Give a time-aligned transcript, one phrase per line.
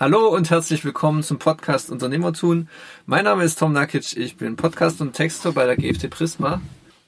[0.00, 2.70] Hallo und herzlich willkommen zum Podcast Unternehmertun.
[3.04, 6.62] Mein Name ist Tom Nakic, ich bin Podcast und Texter bei der GFT Prisma.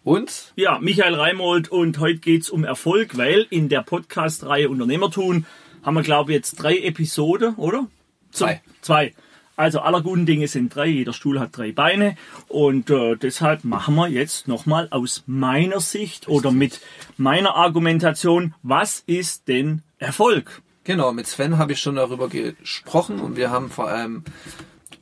[0.05, 0.53] Und?
[0.57, 5.47] Ja, Michael Reimold und heute geht's um Erfolg, weil in der Podcast-Reihe Unternehmertun
[5.83, 7.87] haben wir, glaube ich, jetzt drei Episoden, oder?
[8.31, 8.61] Zwei.
[8.83, 9.15] Zwei.
[9.57, 12.17] Also aller guten Dinge sind drei, jeder Stuhl hat drei Beine
[12.49, 16.83] und äh, deshalb machen wir jetzt nochmal aus meiner Sicht oder mit
[17.17, 20.61] meiner Argumentation, was ist denn Erfolg?
[20.85, 24.25] Genau, mit Sven habe ich schon darüber gesprochen und wir haben vor allem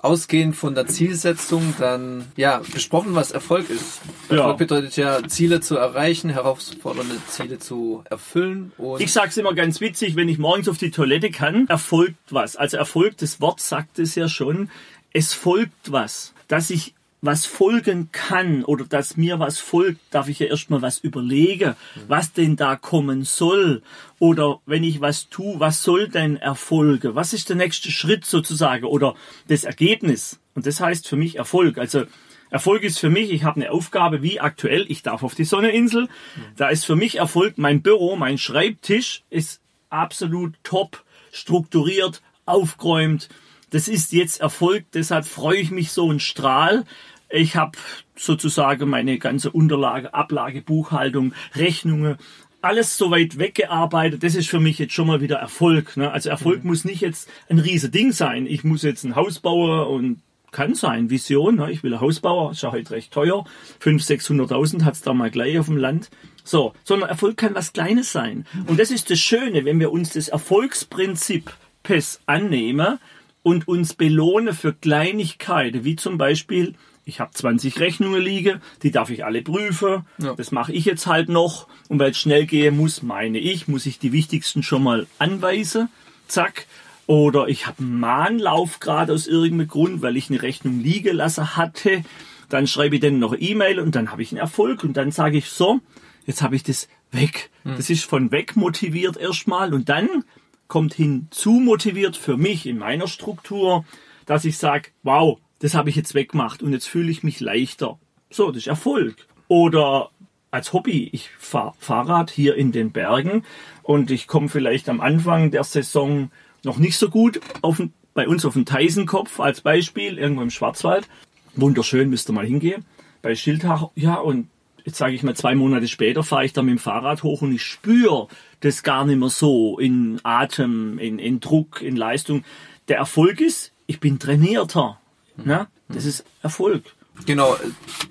[0.02, 4.00] ausgehend von der Zielsetzung dann ja besprochen, was Erfolg ist.
[4.28, 4.52] Erfolg ja.
[4.52, 8.72] bedeutet ja Ziele zu erreichen, herausfordernde Ziele zu erfüllen.
[8.78, 12.16] Und ich sage es immer ganz witzig, wenn ich morgens auf die Toilette kann, erfolgt
[12.30, 12.56] was.
[12.56, 14.70] Also Erfolg, das Wort sagt es ja schon.
[15.12, 20.38] Es folgt was, dass ich was folgen kann oder dass mir was folgt, darf ich
[20.38, 21.74] ja erstmal was überlegen,
[22.09, 23.83] was denn da kommen soll.
[24.19, 27.14] Oder wenn ich was tue, was soll denn erfolgen?
[27.14, 29.14] Was ist der nächste Schritt sozusagen oder
[29.48, 30.41] das Ergebnis?
[30.55, 31.78] Und das heißt für mich Erfolg.
[31.78, 32.05] Also
[32.48, 36.09] Erfolg ist für mich, ich habe eine Aufgabe wie aktuell, ich darf auf die Sonneinsel.
[36.56, 43.28] Da ist für mich Erfolg, mein Büro, mein Schreibtisch ist absolut top strukturiert, aufgeräumt
[43.70, 46.84] das ist jetzt Erfolg, deshalb freue ich mich so ein Strahl.
[47.31, 47.78] Ich habe
[48.17, 52.17] sozusagen meine ganze Unterlage, Ablage, Buchhaltung, Rechnungen,
[52.62, 54.22] alles soweit weggearbeitet.
[54.22, 55.97] Das ist für mich jetzt schon mal wieder Erfolg.
[55.97, 56.11] Ne?
[56.11, 56.70] Also Erfolg mhm.
[56.70, 58.47] muss nicht jetzt ein riese Ding sein.
[58.47, 61.56] Ich muss jetzt ein Haus bauen und kann sein, Vision.
[61.56, 61.70] Ne?
[61.70, 63.44] Ich will ein Haus bauen, ist ja heute recht teuer.
[63.81, 66.11] 500.000, 600.000 hat's da mal gleich auf dem Land.
[66.44, 68.44] So, sondern Erfolg kann was Kleines sein.
[68.67, 72.98] Und das ist das Schöne, wenn wir uns das Erfolgsprinzip PES annehmen,
[73.42, 79.11] und uns belohne für Kleinigkeiten, wie zum Beispiel, ich habe 20 Rechnungen liegen, die darf
[79.11, 80.05] ich alle prüfen.
[80.19, 80.34] Ja.
[80.34, 81.67] Das mache ich jetzt halt noch.
[81.89, 85.89] Und weil es schnell gehen muss, meine ich, muss ich die wichtigsten schon mal anweisen.
[86.28, 86.67] Zack.
[87.06, 91.56] Oder ich habe einen Mahnlauf gerade aus irgendeinem Grund, weil ich eine Rechnung liegen lassen
[91.56, 92.05] hatte.
[92.48, 94.84] Dann schreibe ich dann noch E-Mail und dann habe ich einen Erfolg.
[94.84, 95.81] Und dann sage ich so,
[96.27, 97.50] jetzt habe ich das weg.
[97.65, 97.77] Hm.
[97.77, 99.75] Das ist von weg motiviert erstmal.
[99.75, 100.25] Und dann
[100.69, 103.84] kommt hinzu motiviert für mich in meiner Struktur,
[104.27, 107.98] dass ich sage, wow, das habe ich jetzt weggemacht und jetzt fühle ich mich leichter.
[108.31, 109.28] So, das ist Erfolg.
[109.48, 110.10] Oder
[110.50, 113.44] als Hobby, ich fahre Fahrrad hier in den Bergen
[113.82, 116.31] und ich komme vielleicht am Anfang der Saison
[116.65, 117.81] noch nicht so gut auf,
[118.15, 121.09] bei uns auf den Teisenkopf als Beispiel, irgendwo im Schwarzwald.
[121.54, 122.84] Wunderschön, müsst ihr mal hingehen.
[123.22, 124.48] Bei Schildhach, ja, und
[124.84, 127.53] jetzt sage ich mal, zwei Monate später fahre ich da mit dem Fahrrad hoch und
[127.53, 128.28] ich spüre
[128.60, 132.44] das gar nicht mehr so in Atem, in, in Druck, in Leistung.
[132.88, 134.98] Der Erfolg ist, ich bin trainierter.
[135.36, 135.66] Ne?
[135.88, 136.84] Das ist Erfolg.
[137.26, 137.56] Genau,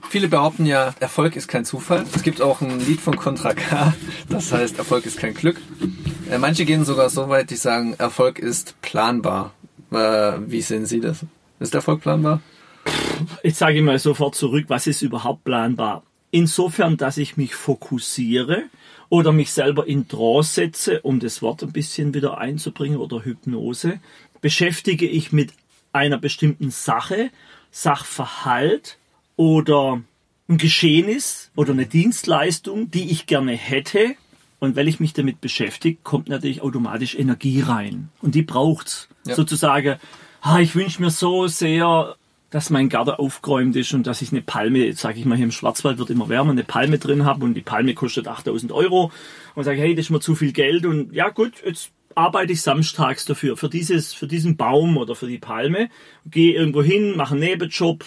[0.10, 2.06] viele behaupten ja, Erfolg ist kein Zufall.
[2.14, 3.94] Es gibt auch ein Lied von Contra K,
[4.30, 5.60] das heißt, Erfolg ist kein Glück.
[6.30, 9.54] Äh, manche gehen sogar so weit, die sagen, Erfolg ist planbar.
[9.92, 11.26] Äh, wie sehen Sie das?
[11.60, 12.42] Ist Erfolg planbar?
[13.44, 16.04] Jetzt sage ich mal sofort zurück, was ist überhaupt planbar?
[16.32, 18.64] Insofern, dass ich mich fokussiere
[19.10, 24.00] oder mich selber in Trance setze, um das Wort ein bisschen wieder einzubringen oder Hypnose,
[24.42, 25.52] beschäftige ich mit
[25.94, 27.32] einer bestimmten Sache,
[27.72, 28.98] Sachverhalt
[29.36, 30.02] oder
[30.48, 34.16] ein Geschehnis oder eine Dienstleistung, die ich gerne hätte.
[34.60, 38.10] Und weil ich mich damit beschäftige, kommt natürlich automatisch Energie rein.
[38.22, 39.08] Und die braucht's.
[39.26, 39.36] Ja.
[39.36, 39.98] Sozusagen,
[40.42, 42.16] ah, ich wünsche mir so sehr
[42.50, 45.52] dass mein Garten aufgeräumt ist und dass ich eine Palme, sage ich mal, hier im
[45.52, 49.12] Schwarzwald wird immer wärmer, eine Palme drin habe und die Palme kostet 8000 Euro
[49.56, 52.62] und sage, hey, das ist mir zu viel Geld und ja gut, jetzt arbeite ich
[52.62, 55.90] samstags dafür, für dieses, für diesen Baum oder für die Palme,
[56.30, 58.04] gehe irgendwo hin, mache einen Nebenjob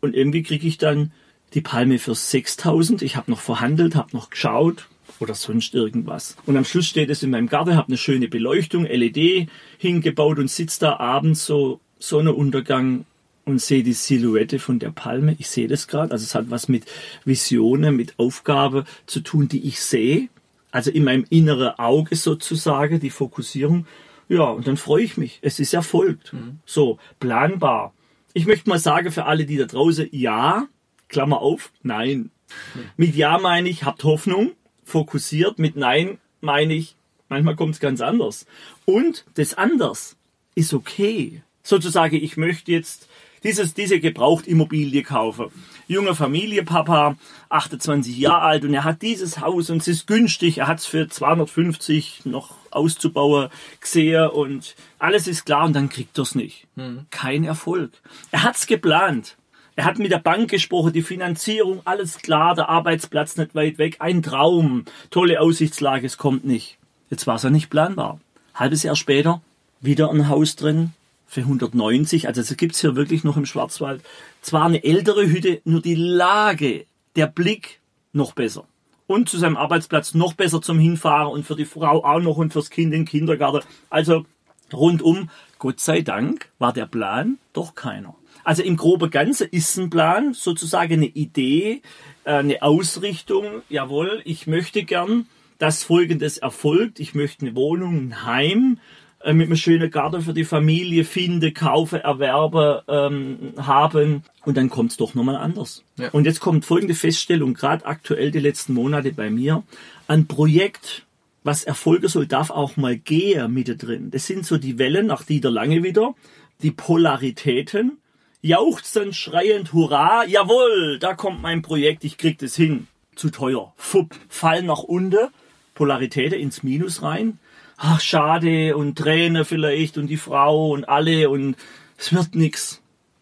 [0.00, 1.10] und irgendwie kriege ich dann
[1.52, 3.02] die Palme für 6000.
[3.02, 4.86] Ich habe noch verhandelt, habe noch geschaut
[5.18, 6.36] oder sonst irgendwas.
[6.46, 10.48] Und am Schluss steht es in meinem Garten, habe eine schöne Beleuchtung, LED hingebaut und
[10.48, 13.04] sitze da abends so Sonnenuntergang
[13.46, 15.34] und sehe die Silhouette von der Palme.
[15.38, 16.12] Ich sehe das gerade.
[16.12, 16.84] Also es hat was mit
[17.24, 20.28] Visionen, mit Aufgabe zu tun, die ich sehe.
[20.76, 23.86] Also in meinem inneren Auge sozusagen, die Fokussierung.
[24.28, 25.38] Ja, und dann freue ich mich.
[25.40, 26.34] Es ist erfolgt.
[26.34, 26.58] Mhm.
[26.66, 27.94] So, planbar.
[28.34, 30.68] Ich möchte mal sagen für alle, die da draußen, ja,
[31.08, 32.30] Klammer auf, nein.
[32.74, 32.80] Mhm.
[32.98, 34.52] Mit ja meine ich, habt Hoffnung,
[34.84, 35.58] fokussiert.
[35.58, 36.94] Mit nein meine ich,
[37.30, 38.44] manchmal kommt es ganz anders.
[38.84, 40.18] Und das anders
[40.54, 41.42] ist okay.
[41.62, 43.08] Sozusagen, ich möchte jetzt
[43.44, 45.46] dieses, diese Gebrauchtimmobilie kaufen.
[45.88, 47.16] Junge Familie, Papa,
[47.48, 50.58] 28 Jahre alt und er hat dieses Haus und es ist günstig.
[50.58, 53.48] Er hat es für 250 noch auszubauen
[53.80, 56.66] gesehen und alles ist klar und dann kriegt er es nicht.
[56.74, 57.06] Mhm.
[57.10, 57.92] Kein Erfolg.
[58.30, 59.36] Er hat es geplant.
[59.76, 63.96] Er hat mit der Bank gesprochen, die Finanzierung, alles klar, der Arbeitsplatz nicht weit weg,
[63.98, 66.78] ein Traum, tolle Aussichtslage, es kommt nicht.
[67.10, 68.18] Jetzt war es ja nicht planbar.
[68.54, 69.42] Halbes Jahr später,
[69.82, 70.94] wieder ein Haus drin,
[71.26, 72.28] für 190.
[72.28, 74.02] Also das gibt's hier wirklich noch im Schwarzwald.
[74.40, 76.86] Zwar eine ältere Hütte, nur die Lage,
[77.16, 77.80] der Blick
[78.12, 78.64] noch besser.
[79.06, 82.52] Und zu seinem Arbeitsplatz noch besser zum Hinfahren und für die Frau auch noch und
[82.52, 83.66] fürs Kind den Kindergarten.
[83.90, 84.24] Also
[84.72, 88.14] rundum, Gott sei Dank, war der Plan doch keiner.
[88.42, 91.82] Also im groben Ganze ist ein Plan, sozusagen eine Idee,
[92.24, 93.62] äh, eine Ausrichtung.
[93.68, 95.26] Jawohl, ich möchte gern,
[95.58, 97.00] dass Folgendes erfolgt.
[97.00, 98.78] Ich möchte eine Wohnung, ein Heim
[99.26, 104.22] äh, mit einem schönen Garten für die Familie finden, kaufen, erwerben, ähm, haben.
[104.44, 105.82] Und dann kommt es doch nochmal anders.
[105.98, 106.10] Ja.
[106.10, 109.64] Und jetzt kommt folgende Feststellung, gerade aktuell die letzten Monate bei mir.
[110.06, 111.06] Ein Projekt,
[111.42, 114.12] was erfolgen soll, darf auch mal gehen mit drin.
[114.12, 116.14] Das sind so die Wellen, nach die der lange wieder,
[116.62, 117.98] die Polaritäten.
[118.42, 122.86] Jauchzend, schreiend, hurra, jawohl, da kommt mein Projekt, ich krieg das hin.
[123.16, 123.72] Zu teuer.
[123.76, 125.30] Fupp, Fall nach unten,
[125.74, 127.40] Polaritäten ins Minus rein.
[127.76, 131.56] Ach, schade und Träne vielleicht und die Frau und alle und
[131.98, 132.80] es wird nix.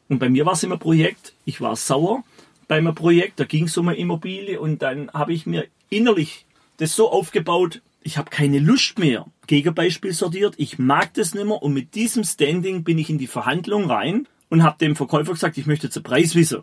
[0.08, 2.22] Und bei mir war es immer Projekt, ich war sauer
[2.68, 6.46] bei meinem Projekt, da ging es um eine Immobilie und dann habe ich mir innerlich
[6.76, 9.26] das so aufgebaut, ich habe keine Lust mehr.
[9.46, 13.26] Gegenbeispiel sortiert, ich mag das nicht mehr und mit diesem Standing bin ich in die
[13.26, 16.62] Verhandlung rein und habe dem Verkäufer gesagt, ich möchte jetzt einen Preis wissen.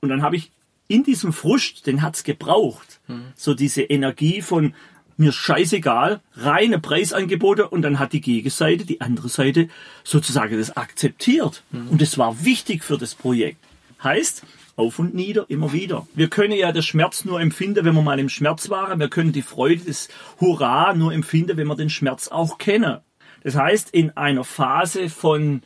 [0.00, 0.52] Und dann habe ich
[0.88, 3.00] in diesem Frust, den hat's gebraucht,
[3.34, 4.74] so diese Energie von
[5.16, 9.68] mir scheißegal, reine Preisangebote und dann hat die Gegenseite, die andere Seite
[10.04, 11.62] sozusagen das akzeptiert.
[11.90, 13.58] Und das war wichtig für das Projekt.
[14.02, 14.42] Heißt,
[14.76, 16.06] auf und nieder, immer wieder.
[16.14, 19.00] Wir können ja den Schmerz nur empfinden, wenn wir mal im Schmerz waren.
[19.00, 20.08] Wir können die Freude, das
[20.38, 22.98] Hurra nur empfinden, wenn wir den Schmerz auch kennen.
[23.42, 25.62] Das heißt, in einer Phase von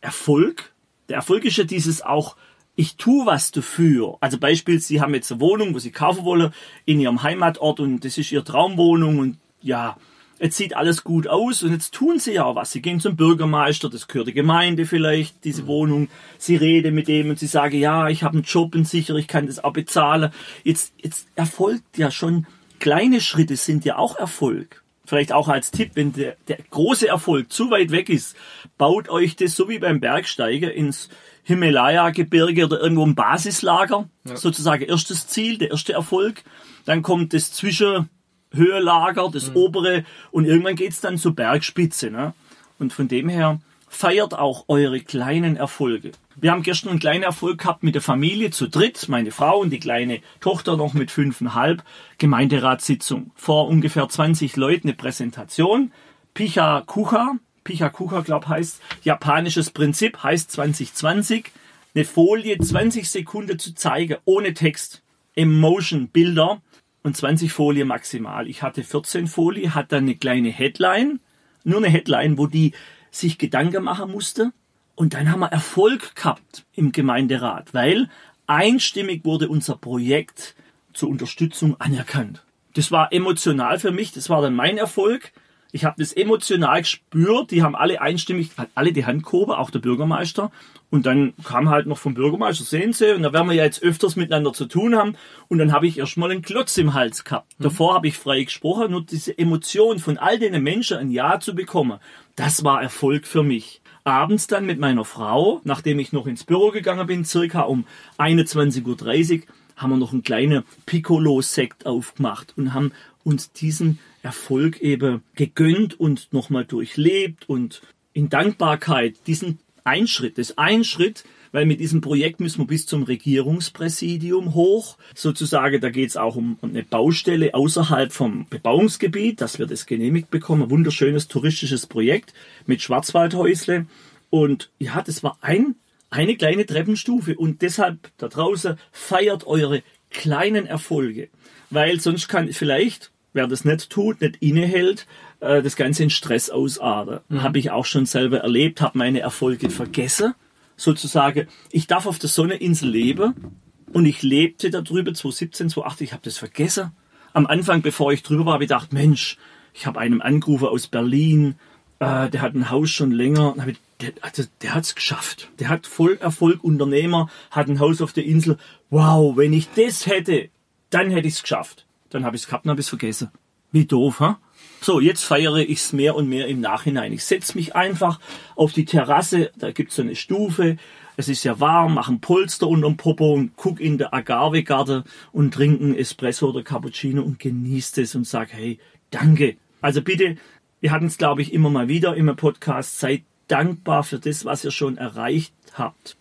[0.00, 0.72] Erfolg,
[1.08, 2.36] der Erfolg ist ja dieses auch,
[2.76, 4.18] ich tue was dafür.
[4.20, 6.52] Also Beispiel, Sie haben jetzt eine Wohnung, wo Sie kaufen wollen,
[6.84, 9.96] in Ihrem Heimatort und das ist Ihre Traumwohnung und ja,
[10.38, 12.72] jetzt sieht alles gut aus und jetzt tun Sie ja was.
[12.72, 16.08] Sie gehen zum Bürgermeister, das gehört der Gemeinde vielleicht, diese Wohnung.
[16.36, 19.26] Sie reden mit dem und Sie sagen, ja, ich habe einen Job und sicher, ich
[19.26, 20.30] kann das auch bezahlen.
[20.62, 22.46] Jetzt, jetzt erfolgt ja schon,
[22.78, 27.52] kleine Schritte sind ja auch Erfolg vielleicht auch als Tipp, wenn der, der große Erfolg
[27.52, 28.36] zu weit weg ist,
[28.76, 31.08] baut euch das so wie beim Bergsteiger ins
[31.46, 36.42] Himalaya-Gebirge oder irgendwo ein Basislager, sozusagen erstes Ziel, der erste Erfolg.
[36.84, 42.10] Dann kommt das Zwischenhöhelager, das obere und irgendwann geht's dann zur Bergspitze.
[42.10, 42.34] Ne?
[42.80, 46.10] Und von dem her feiert auch eure kleinen Erfolge.
[46.34, 49.70] Wir haben gestern einen kleinen Erfolg gehabt mit der Familie zu dritt, meine Frau und
[49.70, 51.84] die kleine Tochter noch mit fünfeinhalb,
[52.18, 53.30] Gemeinderatssitzung.
[53.36, 55.92] Vor ungefähr 20 Leuten eine Präsentation.
[56.34, 61.50] Picha Kucha, Picha Kucha, glaub heißt, japanisches Prinzip, heißt 2020,
[61.94, 65.02] eine Folie 20 Sekunden zu zeigen, ohne Text.
[65.34, 66.62] Emotion, Bilder
[67.02, 68.48] und 20 Folien maximal.
[68.48, 71.20] Ich hatte 14 Folien, hatte dann eine kleine Headline,
[71.64, 72.72] nur eine Headline, wo die
[73.10, 74.52] sich Gedanken machen musste.
[74.94, 78.08] Und dann haben wir Erfolg gehabt im Gemeinderat, weil
[78.46, 80.54] einstimmig wurde unser Projekt
[80.94, 82.42] zur Unterstützung anerkannt.
[82.74, 85.32] Das war emotional für mich, das war dann mein Erfolg.
[85.76, 89.80] Ich habe das emotional gespürt, die haben alle einstimmig, alle die Hand gehoben, auch der
[89.80, 90.50] Bürgermeister.
[90.88, 93.82] Und dann kam halt noch vom Bürgermeister, sehen Sie, und da werden wir ja jetzt
[93.82, 95.16] öfters miteinander zu tun haben.
[95.48, 97.52] Und dann habe ich erstmal einen Klotz im Hals gehabt.
[97.58, 101.54] Davor habe ich frei gesprochen, nur diese Emotion von all den Menschen ein Ja zu
[101.54, 101.98] bekommen,
[102.36, 103.82] das war Erfolg für mich.
[104.02, 107.84] Abends dann mit meiner Frau, nachdem ich noch ins Büro gegangen bin, circa um
[108.16, 112.92] 21.30 Uhr, haben wir noch einen kleinen Piccolo-Sekt aufgemacht und haben
[113.26, 120.58] uns diesen Erfolg eben gegönnt und nochmal durchlebt und in Dankbarkeit diesen Einschritt, das ist
[120.58, 124.98] ein Schritt, weil mit diesem Projekt müssen wir bis zum Regierungspräsidium hoch.
[125.14, 130.30] Sozusagen, da geht es auch um eine Baustelle außerhalb vom Bebauungsgebiet, dass wir das genehmigt
[130.30, 130.64] bekommen.
[130.64, 132.34] Ein wunderschönes touristisches Projekt
[132.66, 133.86] mit Schwarzwaldhäusle.
[134.28, 135.76] Und ja, das war ein,
[136.10, 137.36] eine kleine Treppenstufe.
[137.36, 141.28] Und deshalb da draußen feiert eure kleinen Erfolge.
[141.70, 145.06] Weil sonst kann vielleicht, wer das nicht tut, nicht innehält,
[145.40, 147.20] äh, das Ganze in Stress ausarten.
[147.28, 147.42] Mhm.
[147.42, 150.34] Habe ich auch schon selber erlebt, habe meine Erfolge vergessen
[150.76, 153.56] sozusagen, ich darf auf der Sonneninsel leben
[153.92, 156.92] und ich lebte da drüber 2017, 2018, ich habe das vergessen.
[157.32, 159.38] Am Anfang, bevor ich drüber war, habe ich gedacht, Mensch,
[159.74, 161.56] ich habe einen angerufen aus Berlin,
[161.98, 165.48] äh, der hat ein Haus schon länger, ich, der, also, der hat's geschafft.
[165.58, 168.58] Der hat voll Erfolg, Unternehmer, hat ein Haus auf der Insel.
[168.90, 170.50] Wow, wenn ich das hätte,
[170.90, 171.85] dann hätte ich's geschafft.
[172.10, 173.30] Dann habe ich's gehabt und habe vergessen.
[173.72, 174.38] Wie doof, ha?
[174.80, 177.12] So, jetzt feiere ich es mehr und mehr im Nachhinein.
[177.12, 178.20] Ich setze mich einfach
[178.54, 180.76] auf die Terrasse, da gibt's so eine Stufe,
[181.16, 185.54] es ist ja warm, mache ein Polster unterm Popo und guck in der Agavegarde und
[185.54, 188.78] trinke einen Espresso oder Cappuccino und genieße es und sag, hey,
[189.10, 189.56] danke.
[189.80, 190.36] Also bitte,
[190.80, 194.64] wir hatten es, glaube ich, immer mal wieder im Podcast, seid dankbar für das, was
[194.64, 196.16] ihr schon erreicht habt.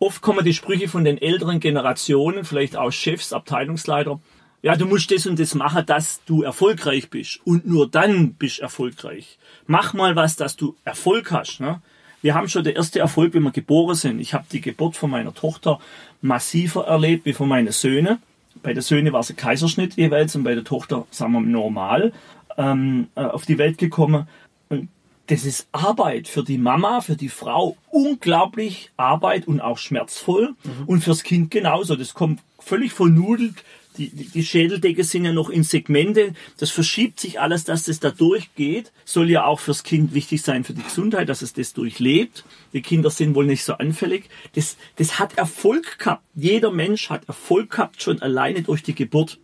[0.00, 4.20] Oft kommen die Sprüche von den älteren Generationen, vielleicht auch Chefs, Abteilungsleiter.
[4.60, 7.40] Ja, du musst das und das machen, dass du erfolgreich bist.
[7.44, 9.38] Und nur dann bist du erfolgreich.
[9.66, 11.60] Mach mal was, dass du Erfolg hast.
[11.60, 11.80] Ne?
[12.22, 14.18] Wir haben schon den ersten Erfolg, wenn wir geboren sind.
[14.18, 15.78] Ich habe die Geburt von meiner Tochter
[16.20, 18.18] massiver erlebt wie von meinen Söhnen.
[18.62, 22.12] Bei der Söhne war es ein Kaiserschnitt jeweils und bei der Tochter, sagen wir normal,
[22.56, 24.26] ähm, äh, auf die Welt gekommen.
[24.68, 24.88] Und
[25.28, 30.56] das ist Arbeit für die Mama, für die Frau, unglaublich Arbeit und auch schmerzvoll.
[30.86, 31.94] Und fürs Kind genauso.
[31.94, 33.62] Das kommt völlig vernudelt.
[33.98, 36.32] Die, die, Schädeldecke sind ja noch in Segmente.
[36.56, 38.92] Das verschiebt sich alles, dass das da durchgeht.
[39.04, 42.44] Soll ja auch fürs Kind wichtig sein, für die Gesundheit, dass es das durchlebt.
[42.72, 44.30] Die Kinder sind wohl nicht so anfällig.
[44.54, 46.22] Das, das hat Erfolg gehabt.
[46.34, 49.38] Jeder Mensch hat Erfolg gehabt, schon alleine durch die Geburt.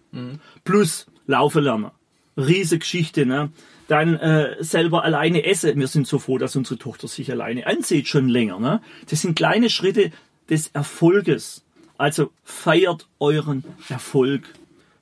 [0.64, 1.90] Plus Laufen lernen.
[2.37, 3.50] Riese Geschichte, ne?
[3.88, 5.78] Dann äh, selber alleine essen.
[5.78, 8.58] Wir sind so froh, dass unsere Tochter sich alleine ansieht, schon länger.
[8.58, 8.80] Ne?
[9.11, 10.11] Das sind kleine Schritte
[10.49, 11.63] des Erfolges.
[11.96, 14.42] Also feiert euren Erfolg.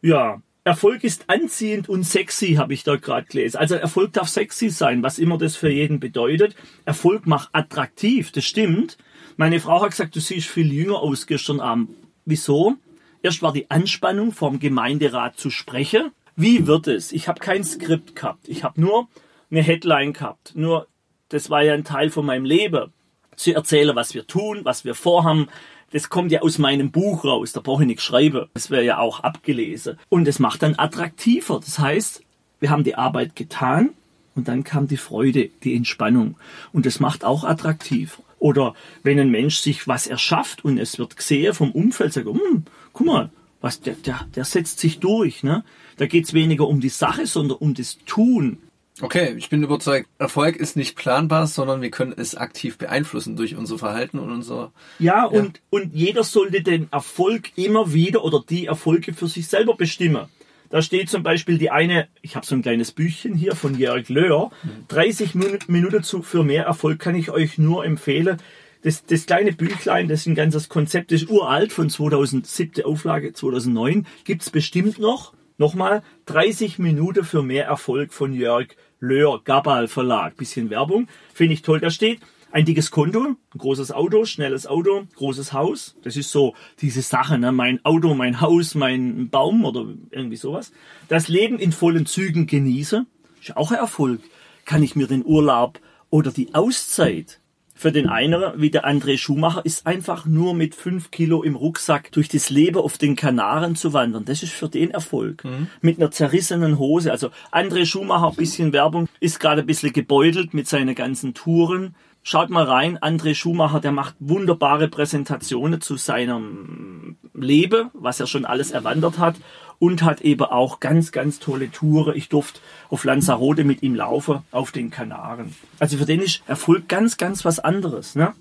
[0.03, 3.57] Ja, Erfolg ist anziehend und sexy, habe ich da gerade gelesen.
[3.57, 6.55] Also Erfolg darf sexy sein, was immer das für jeden bedeutet.
[6.85, 8.97] Erfolg macht attraktiv, das stimmt.
[9.37, 11.91] Meine Frau hat gesagt, du siehst viel jünger aus gestern Abend.
[12.25, 12.77] Wieso?
[13.23, 16.13] Erst war die Anspannung vom Gemeinderat zu sprechen.
[16.37, 17.13] Wie wird es?
[17.13, 18.49] Ich habe kein Skript gehabt.
[18.49, 19.09] Ich habe nur
[19.51, 20.53] eine Headline gehabt.
[20.55, 20.87] Nur,
[21.29, 22.93] das war ja ein Teil von meinem Leben.
[23.35, 25.49] Zu erzählen, was wir tun, was wir vorhaben.
[25.93, 27.53] Das kommt ja aus meinem Buch raus.
[27.53, 28.47] Da brauche ich nichts schreiben.
[28.55, 29.99] Das wäre ja auch abgelesen.
[30.09, 31.61] Und es macht dann attraktiver.
[31.61, 32.23] Das heißt,
[32.61, 33.91] wir haben die Arbeit getan
[34.35, 36.37] und dann kam die Freude, die Entspannung.
[36.73, 38.21] Und das macht auch attraktiv.
[38.39, 42.65] Oder wenn ein Mensch sich was erschafft und es wird gesehen vom Umfeld, sagt, hm,
[42.93, 43.31] guck mal,
[43.61, 45.45] was, der, der, der setzt sich durch.
[45.45, 45.65] Ne?
[45.97, 48.59] Da geht's weniger um die Sache, sondern um das Tun.
[49.03, 53.57] Okay, ich bin überzeugt, Erfolg ist nicht planbar, sondern wir können es aktiv beeinflussen durch
[53.57, 54.73] unser Verhalten und unser...
[54.99, 59.77] Ja, und, und jeder sollte den Erfolg immer wieder oder die Erfolge für sich selber
[59.77, 60.27] bestimmen.
[60.71, 64.09] Da steht zum Beispiel die eine, ich habe so ein kleines Büchchen hier von Jörg
[64.09, 64.51] Löhr,
[64.89, 68.39] 30 Min- Minuten zu, für mehr Erfolg kann ich euch nur empfehlen.
[68.83, 72.85] Das, das kleine Büchlein, das ist ein ganzes Konzept, das ist uralt von 2007.
[72.85, 75.35] Auflage 2009, gibt's bestimmt noch.
[75.59, 78.69] Nochmal, 30 Minuten für mehr Erfolg von Jörg
[79.03, 80.37] Löhr, Gabal Verlag.
[80.37, 81.81] Bisschen Werbung, finde ich toll.
[81.81, 82.21] Da steht,
[82.53, 85.97] ein dickes Konto, ein großes Auto, schnelles Auto, großes Haus.
[86.03, 87.51] Das ist so diese Sache, ne?
[87.51, 90.73] mein Auto, mein Haus, mein Baum oder irgendwie sowas.
[91.09, 93.07] Das Leben in vollen Zügen genieße,
[93.41, 94.21] ist auch ein Erfolg.
[94.65, 95.81] Kann ich mir den Urlaub
[96.11, 97.41] oder die Auszeit
[97.83, 102.13] für den einen, wie der André Schumacher, ist einfach nur mit fünf Kilo im Rucksack
[102.13, 104.25] durch das Leben auf den Kanaren zu wandern.
[104.25, 105.43] Das ist für den Erfolg.
[105.81, 107.11] Mit einer zerrissenen Hose.
[107.11, 111.97] Also André Schumacher, ein bisschen Werbung, ist gerade ein bisschen gebeutelt mit seinen ganzen Touren.
[112.25, 118.45] Schaut mal rein, André Schumacher, der macht wunderbare Präsentationen zu seinem Leben, was er schon
[118.45, 119.35] alles erwandert hat
[119.81, 122.17] und hat eben auch ganz, ganz tolle Touren.
[122.17, 122.61] Ich durfte
[122.91, 125.57] auf Lanzarote mit ihm laufen, auf den Kanaren.
[125.81, 128.15] Also für den ist Erfolg ganz, ganz was anderes.
[128.15, 128.33] Ne?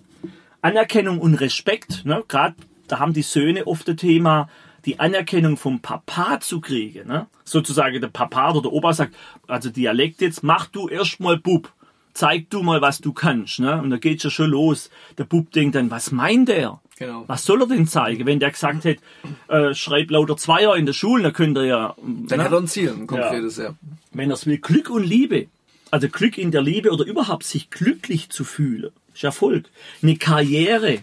[0.61, 2.23] Anerkennung und Respekt, ne?
[2.27, 2.55] gerade
[2.88, 4.47] da haben die Söhne oft das Thema,
[4.85, 7.07] die Anerkennung vom Papa zu kriegen.
[7.07, 7.25] Ne?
[7.45, 9.15] Sozusagen der Papa oder der Opa sagt,
[9.47, 11.73] also Dialekt jetzt, mach du erst mal Bub.
[12.13, 13.60] Zeig du mal, was du kannst.
[13.60, 13.82] Ne?
[13.82, 14.89] Und da geht's ja schon los.
[15.18, 16.80] Der Bub denkt dann, was meint der?
[16.98, 17.24] Genau.
[17.27, 18.25] Was soll er denn zeigen?
[18.25, 19.01] Wenn der gesagt hätte,
[19.48, 21.96] äh, schreib lauter Zweier in der Schule, dann könnte er ja.
[21.98, 22.44] Dann ne?
[22.44, 23.74] hat er ein Ziel, ein konkretes, ja.
[24.12, 25.48] wenn er es will, Glück und Liebe.
[25.89, 28.91] Also Glück in der Liebe oder überhaupt sich glücklich zu fühlen.
[29.13, 29.65] Ist Erfolg.
[30.03, 31.00] Eine Karriere.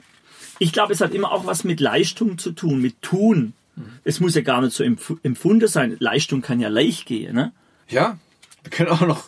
[0.60, 3.52] Ich glaube, es hat immer auch was mit Leistung zu tun, mit Tun.
[4.04, 5.96] Es muss ja gar nicht so empf empfunden sein.
[5.98, 7.34] Leistung kann ja leicht gehen.
[7.34, 7.52] Ne?
[7.88, 8.18] Ja,
[8.62, 9.24] wir können auch noch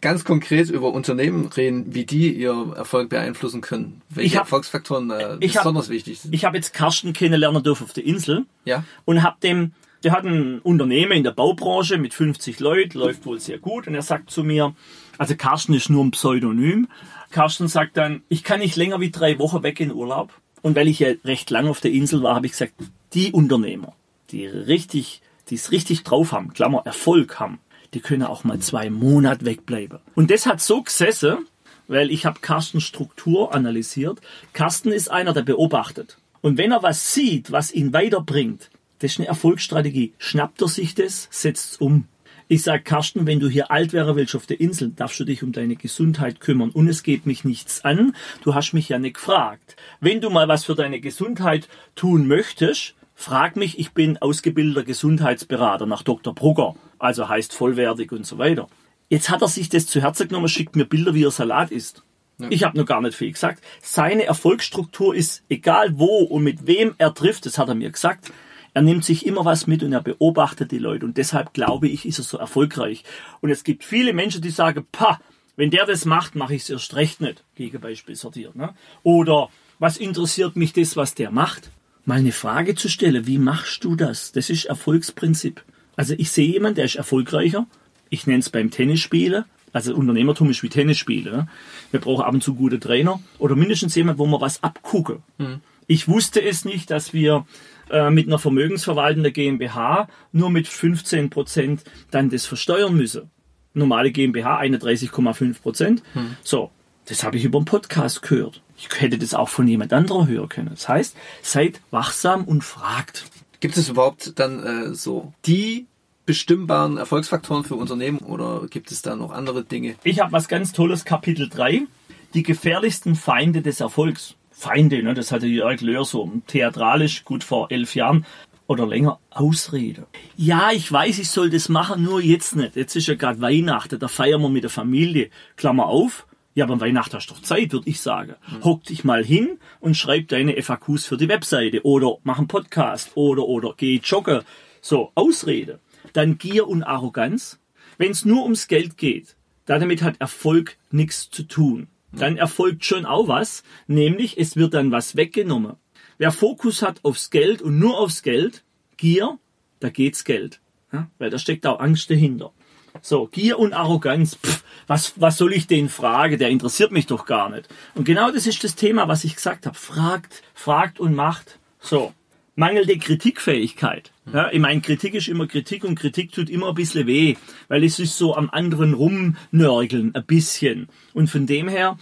[0.00, 4.02] ganz konkret über Unternehmen reden, wie die ihr Erfolg beeinflussen können.
[4.10, 6.34] Welche Ich hab- Erfolgsfaktoren äh, ich hab- besonders wichtig sind.
[6.34, 8.44] Ich habe jetzt Carsten kennenlernen dürfen auf der Insel.
[8.64, 8.84] Ja.
[9.04, 9.72] und hab dem,
[10.04, 13.88] der hat ein Unternehmen in der Baubranche mit 50 Leuten, läuft wohl sehr gut.
[13.88, 14.74] Und er sagt zu mir,
[15.16, 16.88] also Carsten ist nur ein Pseudonym.
[17.30, 20.32] Carsten sagt dann, ich kann nicht länger wie drei Wochen weg in Urlaub.
[20.62, 22.74] Und weil ich ja recht lang auf der Insel war, habe ich gesagt,
[23.14, 23.94] die Unternehmer,
[24.30, 27.58] die richtig, die es richtig drauf haben, Klammer, Erfolg haben,
[27.94, 29.98] die können auch mal zwei Monate wegbleiben.
[30.14, 31.46] Und das hat so gesessen,
[31.86, 34.20] weil ich habe Carstens Struktur analysiert.
[34.52, 36.18] Carsten ist einer, der beobachtet.
[36.40, 40.12] Und wenn er was sieht, was ihn weiterbringt, das ist eine Erfolgsstrategie.
[40.18, 42.04] Schnappt er sich das, setzt es um.
[42.50, 45.42] Ich sag Carsten, wenn du hier alt werden willst auf der Insel, darfst du dich
[45.42, 46.70] um deine Gesundheit kümmern.
[46.70, 48.14] Und es geht mich nichts an.
[48.42, 49.76] Du hast mich ja nicht gefragt.
[50.00, 53.78] Wenn du mal was für deine Gesundheit tun möchtest, frag mich.
[53.78, 56.34] Ich bin ausgebildeter Gesundheitsberater nach Dr.
[56.34, 56.74] Brugger.
[56.98, 58.68] Also heißt vollwertig und so weiter.
[59.08, 62.02] Jetzt hat er sich das zu Herzen genommen, schickt mir Bilder, wie er Salat isst.
[62.50, 63.64] Ich habe noch gar nicht viel gesagt.
[63.82, 68.32] Seine Erfolgsstruktur ist, egal wo und mit wem er trifft, das hat er mir gesagt,
[68.74, 71.04] er nimmt sich immer was mit und er beobachtet die Leute.
[71.04, 73.02] Und deshalb glaube ich, ist er so erfolgreich.
[73.40, 75.20] Und es gibt viele Menschen, die sagen, pa,
[75.56, 77.42] wenn der das macht, mache ich es erst recht nicht.
[77.56, 78.54] Gegenbeispiel sortiert.
[78.54, 78.74] Ne?
[79.02, 79.48] Oder
[79.80, 81.72] was interessiert mich das, was der macht?
[82.04, 84.30] Mal eine Frage zu stellen, wie machst du das?
[84.30, 85.64] Das ist Erfolgsprinzip.
[85.98, 87.66] Also ich sehe jemanden, der ist erfolgreicher.
[88.08, 89.44] Ich nenne es beim Tennisspielen.
[89.72, 91.34] Also Unternehmertum ist wie Tennisspielen.
[91.34, 91.48] Ne?
[91.90, 95.24] Wir brauchen ab und zu gute Trainer oder mindestens jemand, wo wir was abgucken.
[95.38, 95.60] Mhm.
[95.88, 97.46] Ich wusste es nicht, dass wir
[97.90, 103.30] äh, mit einer vermögensverwaltenden GmbH nur mit 15 Prozent dann das versteuern müssen.
[103.74, 106.02] Normale GmbH 31,5 Prozent.
[106.12, 106.36] Hm.
[106.42, 106.70] So,
[107.06, 108.62] das habe ich über einen Podcast gehört.
[108.76, 110.70] Ich hätte das auch von jemand anderem hören können.
[110.70, 113.24] Das heißt, seid wachsam und fragt.
[113.60, 115.86] Gibt es überhaupt dann äh, so die
[116.26, 119.96] bestimmbaren Erfolgsfaktoren für Unternehmen oder gibt es da noch andere Dinge?
[120.04, 121.86] Ich habe was ganz Tolles, Kapitel 3.
[122.34, 124.34] Die gefährlichsten Feinde des Erfolgs.
[124.50, 128.26] Feinde, ne, das hatte Jörg Löhr so theatralisch gut vor elf Jahren
[128.66, 130.06] oder länger Ausrede.
[130.36, 132.76] Ja, ich weiß, ich soll das machen, nur jetzt nicht.
[132.76, 135.30] Jetzt ist ja gerade Weihnachten, da feiern wir mit der Familie.
[135.56, 136.26] Klammer auf.
[136.58, 138.34] Ja, aber Weihnachten hast du doch Zeit, würde ich sagen.
[138.50, 138.64] Mhm.
[138.64, 143.12] Hock dich mal hin und schreib deine FAQs für die Webseite oder mach einen Podcast
[143.14, 144.42] oder oder geh joggen.
[144.80, 145.78] So, Ausrede.
[146.14, 147.60] Dann Gier und Arroganz.
[147.96, 149.36] Wenn es nur ums Geld geht,
[149.66, 154.90] damit hat Erfolg nichts zu tun dann erfolgt schon auch was, nämlich es wird dann
[154.90, 155.76] was weggenommen.
[156.16, 158.64] Wer Fokus hat aufs Geld und nur aufs Geld,
[158.96, 159.38] Gier,
[159.80, 160.60] da geht's Geld.
[160.90, 162.52] Ja, weil da steckt auch Angst dahinter.
[163.02, 166.38] So, Gier und Arroganz, pff, was, was soll ich den fragen?
[166.38, 167.68] Der interessiert mich doch gar nicht.
[167.94, 169.76] Und genau das ist das Thema, was ich gesagt habe.
[169.76, 171.58] Fragt, fragt und macht.
[171.80, 172.12] So,
[172.58, 174.10] mangelnde Kritikfähigkeit.
[174.32, 177.36] Ja, ich meine, Kritik ist immer Kritik und Kritik tut immer ein bisschen weh,
[177.68, 180.88] weil es ist so am anderen rumnörgeln, ein bisschen.
[181.14, 181.96] Und von dem her,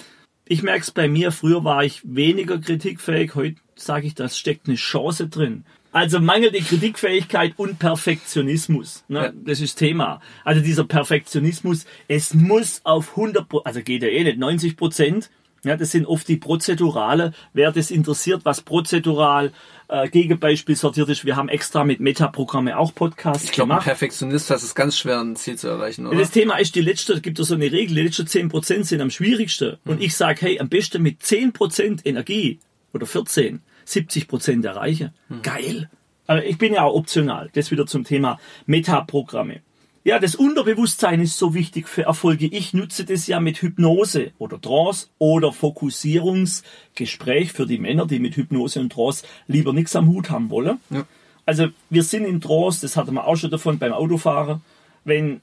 [0.46, 4.66] ich merke es bei mir, früher war ich weniger kritikfähig, heute sage ich, das steckt
[4.66, 5.64] eine Chance drin.
[5.96, 9.02] Also mangelnde Kritikfähigkeit und Perfektionismus.
[9.09, 9.18] Ne?
[9.18, 9.32] Ja.
[9.35, 10.20] Das ist Thema.
[10.44, 15.30] Also dieser Perfektionismus, es muss auf 100%, also geht ja eh nicht, 90 Prozent
[15.64, 17.32] ja, das sind oft die Prozedurale.
[17.52, 19.52] Wer das interessiert, was prozedural
[19.88, 23.80] äh, Gegenbeispiel sortiert ist, wir haben extra mit Metaprogramme auch Podcasts ich glaub, gemacht.
[23.80, 26.18] Ich glaube, ein Perfektionist hat es ganz schwer, ein Ziel zu erreichen, oder?
[26.18, 29.11] Das Thema ist die letzte, gibt es so eine Regel, die letzten 10% sind am
[29.11, 29.78] schwierigsten.
[29.82, 29.90] Mhm.
[29.90, 32.61] Und ich sage, hey, am besten mit 10% Energie
[32.92, 35.12] oder 14, 70% erreichen.
[35.29, 35.42] Mhm.
[35.42, 35.90] Geil.
[36.27, 37.51] Aber ich bin ja auch optional.
[37.55, 39.61] Das wieder zum Thema Metaprogramme.
[40.07, 42.46] Ja, das Unterbewusstsein ist so wichtig für Erfolge.
[42.46, 48.37] Ich nutze das ja mit Hypnose oder Trance oder Fokussierungsgespräch für die Männer, die mit
[48.37, 50.79] Hypnose und Trance lieber nichts am Hut haben wollen.
[50.90, 51.05] Ja.
[51.44, 54.61] Also wir sind in Trance, das hatten wir auch schon davon beim Autofahren.
[55.05, 55.40] Wenn,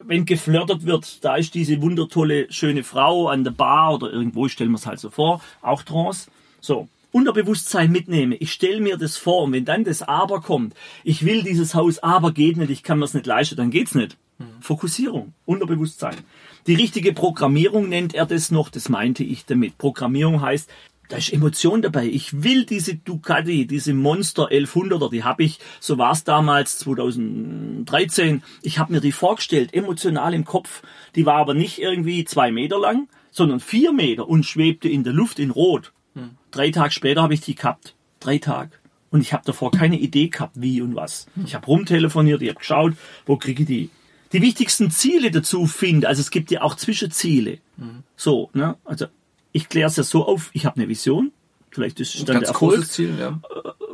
[0.00, 4.52] wenn geflirtet wird, da ist diese wundertolle, schöne Frau an der Bar oder irgendwo, ich
[4.52, 6.28] stelle mir es halt so vor, auch Trance.
[6.60, 8.36] So, Unterbewusstsein mitnehme.
[8.36, 11.98] Ich stelle mir das vor und wenn dann das Aber kommt, ich will dieses Haus,
[12.00, 14.16] aber geht nicht, ich kann mir es nicht leisten, dann geht's nicht.
[14.38, 14.60] Mhm.
[14.60, 16.16] Fokussierung, Unterbewusstsein.
[16.66, 19.78] Die richtige Programmierung nennt er das noch, das meinte ich damit.
[19.78, 20.70] Programmierung heißt,
[21.08, 22.06] da ist Emotion dabei.
[22.06, 28.42] Ich will diese Ducati, diese Monster 1100er, die habe ich, so war es damals 2013,
[28.62, 30.82] ich habe mir die vorgestellt, emotional im Kopf.
[31.14, 35.12] Die war aber nicht irgendwie zwei Meter lang, sondern vier Meter und schwebte in der
[35.12, 35.92] Luft in Rot.
[36.50, 37.94] Drei Tage später habe ich die gehabt.
[38.20, 38.70] Drei Tage.
[39.10, 41.26] Und ich habe davor keine Idee gehabt, wie und was.
[41.44, 42.94] Ich habe rumtelefoniert, ich habe geschaut,
[43.26, 43.90] wo kriege ich die.
[44.32, 47.58] Die wichtigsten Ziele dazu finde, also es gibt ja auch Zwischenziele.
[47.76, 48.04] Mhm.
[48.16, 48.76] So, ne?
[48.84, 49.06] Also
[49.52, 51.32] ich kläre es ja so auf, ich habe eine Vision,
[51.70, 52.86] vielleicht ist es dann Ganz der Erfolg.
[52.86, 53.38] Ziel, ja.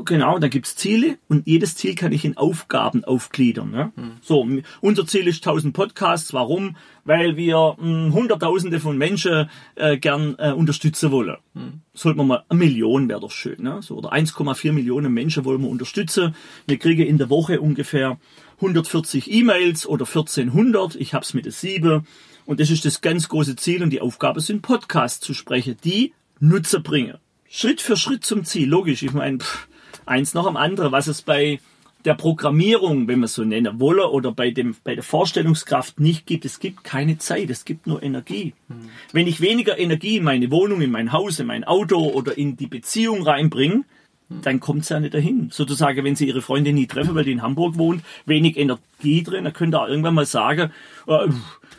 [0.09, 3.71] Genau, da gibt's Ziele und jedes Ziel kann ich in Aufgaben aufgliedern.
[3.71, 3.93] Ne?
[3.95, 4.13] Mhm.
[4.23, 4.49] So,
[4.81, 6.33] unser Ziel ist 1000 Podcasts.
[6.33, 6.77] Warum?
[7.05, 11.37] Weil wir mh, hm, Hunderttausende von Menschen äh, gern äh, unterstützen wollen.
[11.53, 11.83] Mhm.
[11.93, 13.63] Sollten wir mal eine Million wäre doch schön.
[13.63, 13.83] Ne?
[13.83, 16.35] So, oder 1,4 Millionen Menschen wollen wir unterstützen.
[16.67, 18.19] Wir kriegen in der Woche ungefähr
[18.57, 20.97] 140 E-Mails oder 1400.
[20.97, 22.07] Ich hab's mit der 7.
[22.47, 26.15] Und das ist das ganz große Ziel und die Aufgabe sind Podcasts zu sprechen, die
[26.41, 27.19] Nutzer bringen.
[27.51, 28.69] Schritt für Schritt zum Ziel.
[28.69, 29.39] Logisch, ich meine,
[30.09, 31.61] eins noch am anderen, was es bei
[32.05, 36.45] der Programmierung, wenn man so nennen wolle, oder bei, dem, bei der Vorstellungskraft nicht gibt.
[36.45, 38.55] Es gibt keine Zeit, es gibt nur Energie.
[38.69, 38.89] Mhm.
[39.13, 42.57] Wenn ich weniger Energie in meine Wohnung, in mein Haus, in mein Auto oder in
[42.57, 43.85] die Beziehung reinbringe,
[44.29, 44.43] mhm.
[44.43, 45.51] dann kommt es ja nicht dahin.
[45.51, 49.45] Sozusagen, wenn Sie Ihre Freundin nie treffen, weil die in Hamburg wohnt, wenig Energie drin,
[49.45, 50.71] dann könnt ihr auch irgendwann mal sagen,
[51.09, 51.29] äh,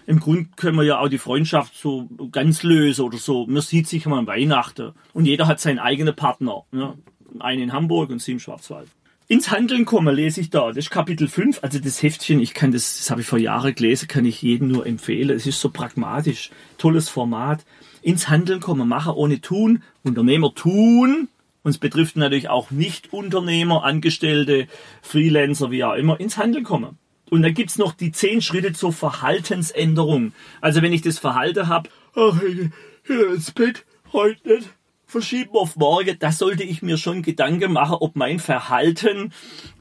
[0.05, 3.45] im Grunde können wir ja auch die Freundschaft so ganz lösen oder so.
[3.45, 6.63] Man sieht sich mal an Weihnachten und jeder hat seinen eigenen Partner.
[6.71, 6.95] Ne?
[7.39, 8.87] Einen in Hamburg und sie im Schwarzwald.
[9.27, 10.69] Ins Handeln kommen lese ich da.
[10.69, 11.59] Das ist Kapitel 5.
[11.61, 14.69] Also das Heftchen, ich kann das, das habe ich vor Jahren gelesen, kann ich jedem
[14.69, 15.29] nur empfehlen.
[15.35, 16.49] Es ist so pragmatisch.
[16.79, 17.63] Tolles Format.
[18.01, 21.27] ins Handeln kommen, machen ohne tun, Unternehmer tun.
[21.61, 24.67] Uns betrifft natürlich auch Nicht-Unternehmer, Angestellte,
[25.01, 26.97] Freelancer, wie auch immer, ins Handeln kommen.
[27.29, 30.33] Und dann gibt's noch die zehn Schritte zur Verhaltensänderung.
[30.61, 32.69] Also wenn ich das Verhalten habe, ach, ich
[33.05, 34.69] geh ins Bett, heute nicht,
[35.09, 39.33] verschieben auf morgen, da sollte ich mir schon Gedanken machen, ob mein Verhalten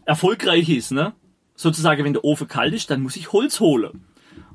[0.05, 0.91] erfolgreich ist.
[0.91, 1.13] Ne?
[1.55, 4.05] Sozusagen, wenn der Ofen kalt ist, dann muss ich Holz holen.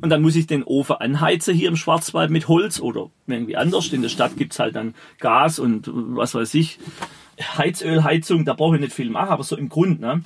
[0.01, 3.93] Und dann muss ich den Ofen anheizen hier im Schwarzwald mit Holz oder irgendwie anders.
[3.93, 6.79] In der Stadt gibt's halt dann Gas und was weiß ich,
[7.39, 10.23] Heizölheizung, da brauche ich nicht viel machen, aber so im Grund, ne?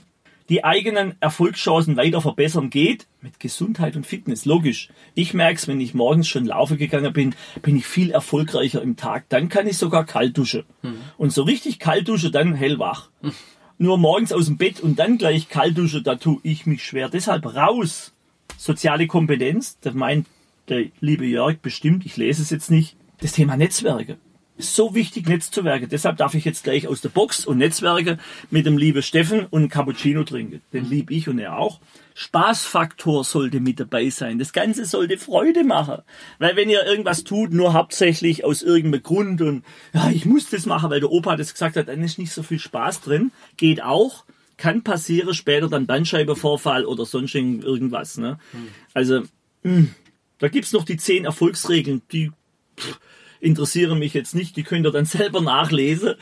[0.50, 4.90] Die eigenen Erfolgschancen weiter verbessern geht mit Gesundheit und Fitness, logisch.
[5.14, 9.26] Ich merk's, wenn ich morgens schon laufen gegangen bin, bin ich viel erfolgreicher im Tag.
[9.28, 10.64] Dann kann ich sogar kalt duschen.
[10.84, 11.02] Mhm.
[11.18, 13.10] Und so richtig kalt duschen, dann hellwach.
[13.22, 13.34] Mhm.
[13.80, 17.10] Nur morgens aus dem Bett und dann gleich kalt duschen, da tue ich mich schwer.
[17.10, 18.14] Deshalb raus.
[18.58, 20.26] Soziale Kompetenz, das meint
[20.70, 22.96] der liebe Jörg bestimmt, ich lese es jetzt nicht.
[23.20, 24.18] Das Thema Netzwerke
[24.58, 25.88] so wichtig, Netzwerke.
[25.88, 28.18] Deshalb darf ich jetzt gleich aus der Box und Netzwerke
[28.50, 30.62] mit dem lieben Steffen und einen Cappuccino trinken.
[30.74, 31.80] Den lieb ich und er auch.
[32.16, 34.40] Spaßfaktor sollte mit dabei sein.
[34.40, 36.02] Das Ganze sollte Freude machen.
[36.40, 40.66] Weil wenn ihr irgendwas tut, nur hauptsächlich aus irgendeinem Grund und ja, ich muss das
[40.66, 43.32] machen, weil der Opa das gesagt hat, dann ist nicht so viel Spaß drin.
[43.56, 44.26] Geht auch.
[44.58, 48.18] Kann passieren, später dann Bandscheibenvorfall oder sonst irgendwas.
[48.18, 48.40] Ne?
[48.52, 48.68] Mhm.
[48.96, 49.28] Also, mh,
[49.64, 49.96] hm,
[50.40, 52.32] da gibt's noch die zehn Erfolgsregeln, die
[52.80, 53.00] pff,
[53.40, 56.16] interessieren mich jetzt nicht, die könnt ihr dann selber nachlesen.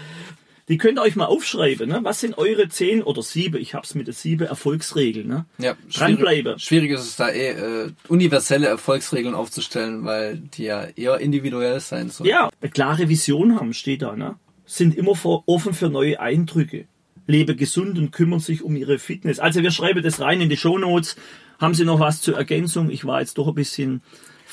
[0.68, 1.88] Die könnt ihr euch mal aufschreiben.
[1.88, 2.00] Ne?
[2.02, 5.28] Was sind eure zehn oder sieben, ich hab's mit der sieben Erfolgsregeln.
[5.28, 5.46] Ne?
[5.60, 6.58] Ja, Dranbleiben.
[6.58, 12.10] Schwierig ist es da eh, äh, universelle Erfolgsregeln aufzustellen, weil die ja eher individuell sein
[12.10, 12.30] sollen.
[12.30, 14.16] Ja, eine klare Vision haben, steht da.
[14.16, 14.38] Ne?
[14.66, 15.14] Sind immer
[15.46, 16.86] offen für neue Eindrücke.
[17.28, 19.40] Lebe gesund und kümmern sich um ihre Fitness.
[19.40, 21.16] Also wir schreiben das rein in die Shownotes.
[21.60, 22.90] Haben Sie noch was zur Ergänzung?
[22.90, 24.02] Ich war jetzt doch ein bisschen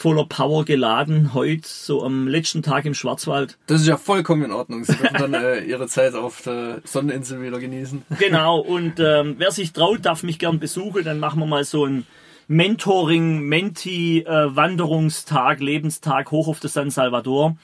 [0.02, 3.56] voller Power geladen, heute so am letzten Tag im Schwarzwald.
[3.68, 4.82] Das ist ja vollkommen in Ordnung.
[4.82, 8.02] Sie dürfen dann äh, Ihre Zeit auf der Sonneninsel wieder genießen.
[8.18, 11.04] Genau, und ähm, wer sich traut, darf mich gern besuchen.
[11.04, 12.04] Dann machen wir mal so ein
[12.48, 17.56] Mentoring, Menti, äh, Wanderungstag, Lebenstag hoch auf der San Salvador.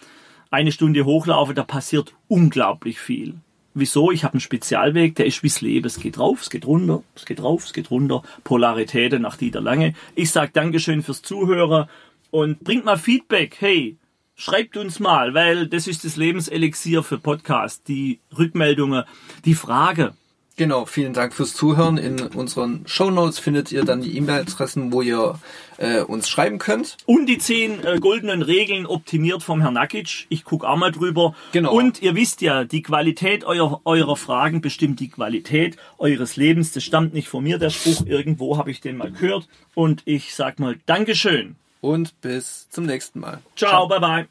[0.52, 3.34] Eine Stunde hochlaufen, da passiert unglaublich viel.
[3.74, 4.12] Wieso?
[4.12, 5.86] Ich habe einen Spezialweg, der ist wie's Leben.
[5.86, 8.22] Es geht rauf, es geht runter, es geht rauf, es geht runter.
[8.44, 9.94] Polaritäten nach Dieter Lange.
[10.14, 11.88] Ich sag Dankeschön fürs Zuhören
[12.30, 13.56] und bringt mal Feedback.
[13.60, 13.96] Hey,
[14.34, 17.88] schreibt uns mal, weil das ist das Lebenselixier für Podcast.
[17.88, 19.04] Die Rückmeldungen,
[19.44, 20.14] die Frage.
[20.58, 21.98] Genau, vielen Dank fürs Zuhören.
[21.98, 25.38] In unseren Show Notes findet ihr dann die E-Mail-Adressen, wo ihr
[25.76, 26.96] äh, uns schreiben könnt.
[27.06, 30.26] Und die zehn äh, goldenen Regeln optimiert vom Herrn Nakic.
[30.30, 31.36] Ich gucke auch mal drüber.
[31.52, 31.72] Genau.
[31.72, 36.72] Und ihr wisst ja, die Qualität eurer, eurer Fragen bestimmt die Qualität eures Lebens.
[36.72, 38.04] Das stammt nicht von mir, der Spruch.
[38.04, 39.46] Irgendwo habe ich den mal gehört.
[39.76, 43.40] Und ich sag mal Dankeschön und bis zum nächsten Mal.
[43.56, 43.88] Ciao, Ciao.
[43.88, 44.26] bye bye.